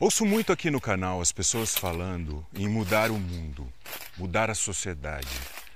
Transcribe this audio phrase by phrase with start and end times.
[0.00, 3.66] Ouço muito aqui no canal as pessoas falando em mudar o mundo,
[4.16, 5.26] mudar a sociedade,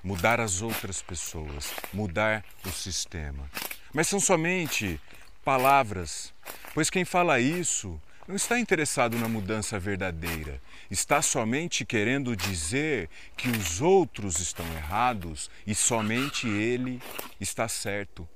[0.01, 3.51] mudar as outras pessoas, mudar o sistema.
[3.93, 5.01] Mas são somente
[5.45, 6.33] palavras,
[6.73, 13.49] pois quem fala isso não está interessado na mudança verdadeira, está somente querendo dizer que
[13.49, 17.03] os outros estão errados e somente ele
[17.41, 18.29] está certo.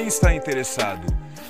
[0.00, 1.06] Quem está interessado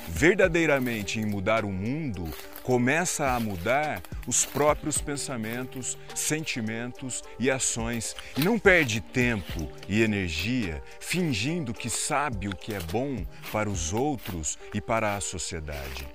[0.09, 2.29] verdadeiramente em mudar o mundo
[2.63, 10.83] começa a mudar os próprios pensamentos, sentimentos e ações e não perde tempo e energia
[10.99, 16.05] fingindo que sabe o que é bom para os outros e para a sociedade.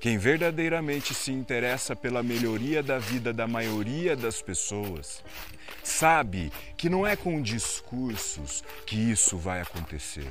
[0.00, 5.24] Quem verdadeiramente se interessa pela melhoria da vida da maioria das pessoas
[5.82, 10.28] sabe que não é com discursos que isso vai acontecer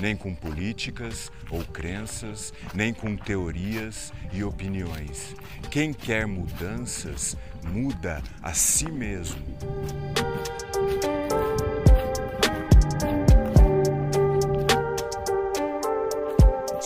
[0.00, 5.34] nem com políticas ou crenças, nem com teorias e opiniões.
[5.70, 9.44] Quem quer mudanças, muda a si mesmo.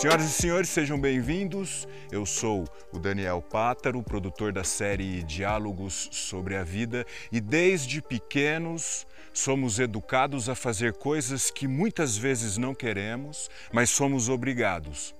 [0.03, 1.87] Senhoras e senhores, sejam bem-vindos.
[2.11, 9.07] Eu sou o Daniel Pátaro, produtor da série Diálogos sobre a Vida, e desde pequenos
[9.33, 15.15] somos educados a fazer coisas que muitas vezes não queremos, mas somos obrigados.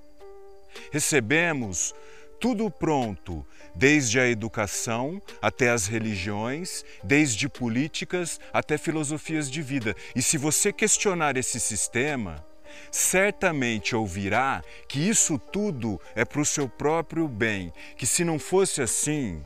[0.91, 1.95] Recebemos
[2.37, 9.95] tudo pronto, desde a educação até as religiões, desde políticas até filosofias de vida.
[10.13, 12.45] E se você questionar esse sistema,
[12.91, 18.81] certamente ouvirá que isso tudo é para o seu próprio bem, que se não fosse
[18.81, 19.43] assim,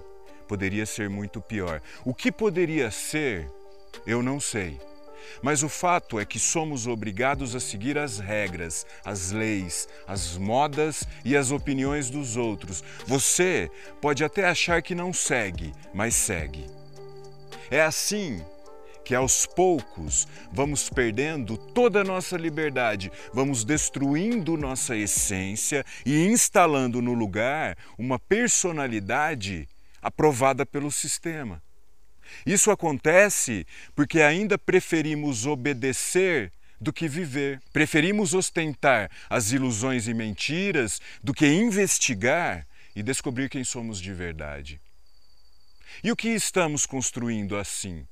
[0.48, 1.82] poderia ser muito pior.
[2.06, 3.50] O que poderia ser,
[4.06, 4.80] eu não sei.
[5.42, 11.04] Mas o fato é que somos obrigados a seguir as regras, as leis, as modas
[11.24, 12.84] e as opiniões dos outros.
[13.06, 13.70] Você
[14.02, 16.66] pode até achar que não segue, mas segue.
[17.70, 18.42] É assim
[19.08, 27.02] que aos poucos vamos perdendo toda a nossa liberdade, vamos destruindo nossa essência e instalando
[27.02, 29.66] no lugar uma personalidade
[30.02, 31.64] aprovada pelo sistema.
[32.46, 37.62] Isso acontece porque ainda preferimos obedecer do que viver.
[37.72, 44.82] Preferimos ostentar as ilusões e mentiras do que investigar e descobrir quem somos de verdade.
[46.04, 48.06] E o que estamos construindo assim?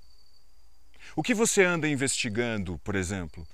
[1.18, 3.48] O que você anda investigando, por exemplo?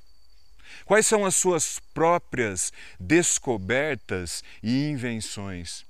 [0.84, 5.86] Quais são as suas próprias descobertas e invenções?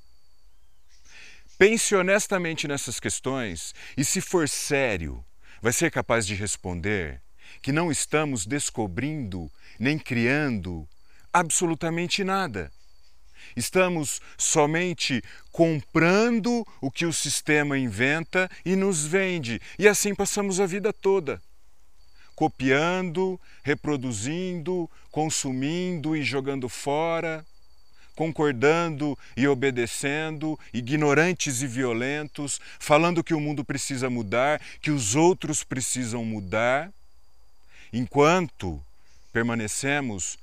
[1.58, 5.24] Pense honestamente nessas questões e, se for sério,
[5.62, 7.22] vai ser capaz de responder
[7.62, 9.50] que não estamos descobrindo
[9.80, 10.86] nem criando
[11.32, 12.70] absolutamente nada.
[13.56, 20.66] Estamos somente comprando o que o sistema inventa e nos vende, e assim passamos a
[20.66, 21.42] vida toda
[22.36, 27.46] copiando, reproduzindo, consumindo e jogando fora,
[28.16, 35.64] concordando e obedecendo, ignorantes e violentos, falando que o mundo precisa mudar, que os outros
[35.64, 36.92] precisam mudar,
[37.92, 38.82] enquanto
[39.32, 40.38] permanecemos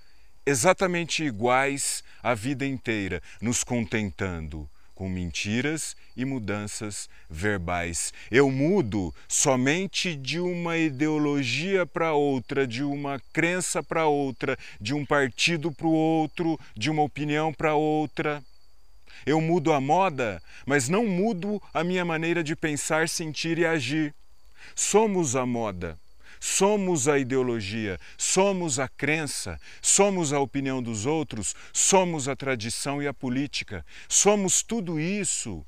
[0.44, 8.12] exatamente iguais a vida inteira, nos contentando com mentiras e mudanças verbais.
[8.32, 15.06] Eu mudo somente de uma ideologia para outra, de uma crença para outra, de um
[15.06, 18.42] partido para o outro, de uma opinião para outra.
[19.24, 24.12] Eu mudo a moda, mas não mudo a minha maneira de pensar, sentir e agir.
[24.74, 25.96] Somos a moda.
[26.40, 33.06] Somos a ideologia, somos a crença, somos a opinião dos outros, somos a tradição e
[33.06, 33.84] a política.
[34.08, 35.64] Somos tudo isso,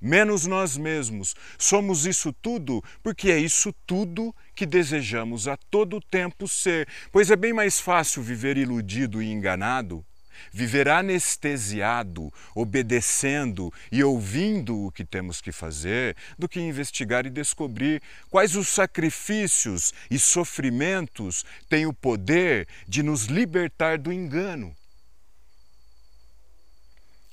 [0.00, 1.34] menos nós mesmos.
[1.58, 6.88] Somos isso tudo porque é isso tudo que desejamos a todo tempo ser.
[7.10, 10.04] Pois é bem mais fácil viver iludido e enganado
[10.52, 18.02] viver anestesiado, obedecendo e ouvindo o que temos que fazer, do que investigar e descobrir
[18.30, 24.74] quais os sacrifícios e sofrimentos têm o poder de nos libertar do engano.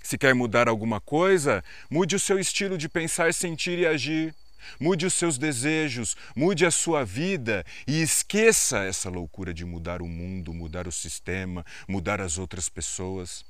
[0.04, 4.36] Se quer mudar alguma coisa, mude o seu estilo de pensar, sentir e agir.
[4.80, 10.08] Mude os seus desejos, mude a sua vida e esqueça essa loucura de mudar o
[10.08, 13.46] mundo, mudar o sistema, mudar as outras pessoas.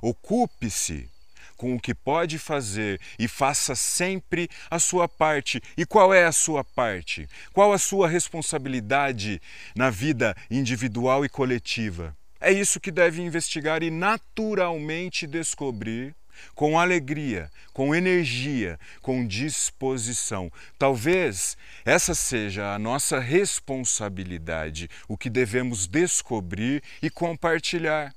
[0.00, 1.08] Ocupe-se
[1.56, 5.62] com o que pode fazer e faça sempre a sua parte.
[5.76, 7.28] E qual é a sua parte?
[7.52, 9.40] Qual a sua responsabilidade
[9.76, 12.16] na vida individual e coletiva?
[12.40, 16.16] É isso que deve investigar e naturalmente descobrir
[16.54, 20.50] com alegria, com energia, com disposição.
[20.78, 28.14] Talvez essa seja a nossa responsabilidade, o que devemos descobrir e compartilhar.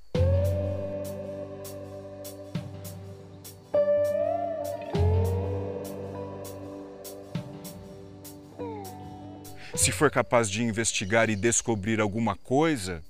[9.76, 13.04] Se for capaz de investigar e descobrir alguma coisa,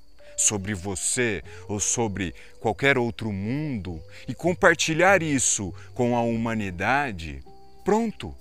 [0.45, 7.43] sobre você ou sobre qualquer outro mundo e compartilhar isso com a humanidade,
[7.83, 8.35] pronto,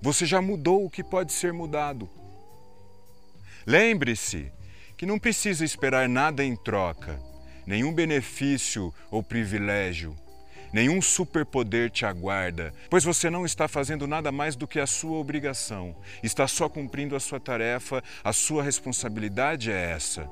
[0.00, 2.08] você já mudou o que pode ser mudado.
[3.66, 4.50] Lembre-se
[4.96, 7.20] que não precisa esperar nada em troca,
[7.66, 10.16] nenhum benefício ou privilégio.
[10.72, 15.16] Nenhum superpoder te aguarda, pois você não está fazendo nada mais do que a sua
[15.16, 15.96] obrigação.
[16.22, 20.28] Está só cumprindo a sua tarefa, a sua responsabilidade é essa.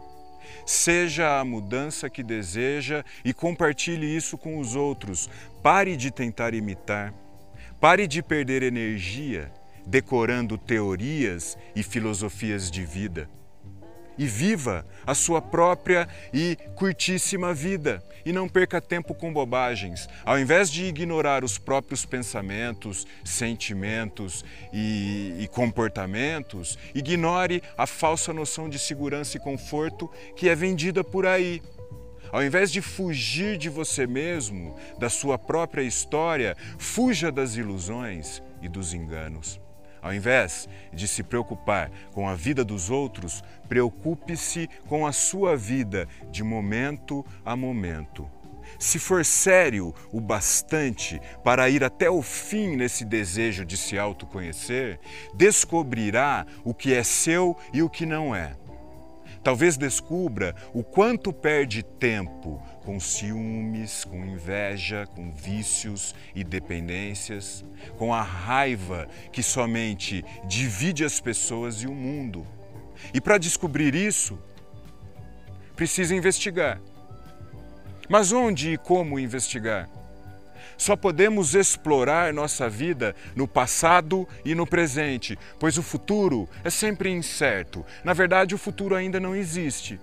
[0.64, 5.28] Seja a mudança que deseja e compartilhe isso com os outros.
[5.62, 7.12] Pare de tentar imitar.
[7.80, 9.52] Pare de perder energia
[9.86, 13.28] decorando teorias e filosofias de vida
[14.18, 18.02] e viva a sua própria e curtíssima vida.
[18.24, 20.08] E não perca tempo com bobagens.
[20.24, 28.68] Ao invés de ignorar os próprios pensamentos, sentimentos e, e comportamentos, ignore a falsa noção
[28.68, 31.62] de segurança e conforto que é vendida por aí.
[32.32, 38.68] Ao invés de fugir de você mesmo, da sua própria história, fuja das ilusões e
[38.68, 39.60] dos enganos.
[40.06, 46.06] Ao invés de se preocupar com a vida dos outros, preocupe-se com a sua vida
[46.30, 48.30] de momento a momento.
[48.78, 55.00] Se for sério o bastante para ir até o fim nesse desejo de se autoconhecer,
[55.34, 58.54] descobrirá o que é seu e o que não é.
[59.46, 67.64] Talvez descubra o quanto perde tempo com ciúmes, com inveja, com vícios e dependências,
[67.96, 72.44] com a raiva que somente divide as pessoas e o mundo.
[73.14, 74.36] E para descobrir isso,
[75.76, 76.80] precisa investigar.
[78.08, 79.88] Mas onde e como investigar?
[80.76, 87.10] Só podemos explorar nossa vida no passado e no presente, pois o futuro é sempre
[87.10, 87.84] incerto.
[88.04, 89.98] Na verdade, o futuro ainda não existe.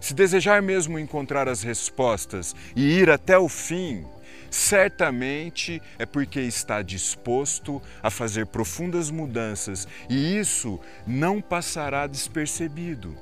[0.00, 4.06] Se desejar mesmo encontrar as respostas e ir até o fim,
[4.50, 13.16] certamente é porque está disposto a fazer profundas mudanças e isso não passará despercebido.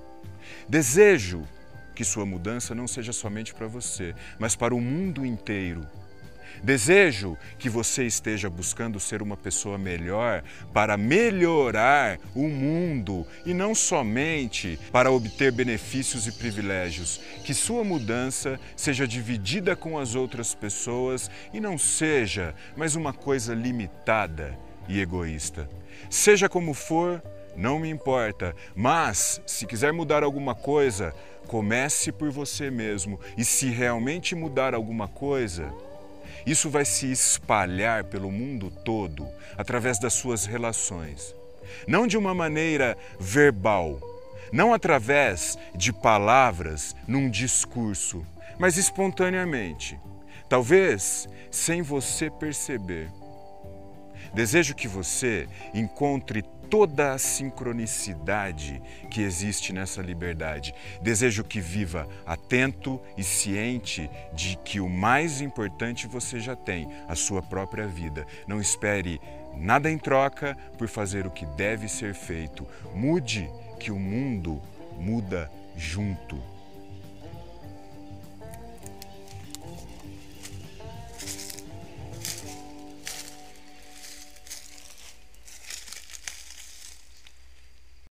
[0.69, 1.43] Desejo
[1.95, 5.87] que sua mudança não seja somente para você, mas para o mundo inteiro.
[6.63, 10.43] Desejo que você esteja buscando ser uma pessoa melhor
[10.73, 17.21] para melhorar o mundo e não somente para obter benefícios e privilégios.
[17.45, 23.55] Que sua mudança seja dividida com as outras pessoas e não seja mais uma coisa
[23.55, 24.59] limitada
[24.89, 25.69] e egoísta.
[26.11, 27.23] Seja como for,
[27.57, 31.15] não me importa, mas se quiser mudar alguma coisa,
[31.47, 35.73] comece por você mesmo e se realmente mudar alguma coisa,
[36.47, 41.35] isso vai se espalhar pelo mundo todo através das suas relações.
[41.87, 44.01] Não de uma maneira verbal,
[44.53, 48.25] não através de palavras num discurso,
[48.59, 49.99] mas espontaneamente.
[50.49, 53.11] Talvez sem você perceber.
[54.33, 60.75] Desejo que você encontre toda a sincronicidade que existe nessa liberdade.
[61.01, 67.15] Desejo que viva atento e ciente de que o mais importante você já tem, a
[67.15, 68.27] sua própria vida.
[68.47, 69.21] Não espere
[69.57, 72.67] nada em troca por fazer o que deve ser feito.
[72.95, 74.61] Mude que o mundo
[74.99, 76.54] muda junto.